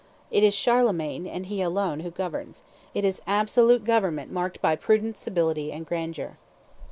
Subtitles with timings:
[0.31, 2.63] It is Charlemagne, and he alone, who governs;
[2.95, 6.39] it is absolute government marked by prudence, ability, and grandeur.